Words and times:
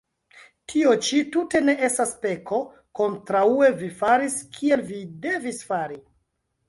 Tio 0.71 0.93
ĉi 1.07 1.19
tute 1.35 1.61
ne 1.65 1.75
estas 1.89 2.13
peko; 2.25 2.61
kontraŭe, 3.01 3.69
vi 3.83 3.91
faris, 4.03 4.39
kiel 4.57 4.85
vi 4.93 5.03
devis 5.27 5.63
fari. 5.69 6.01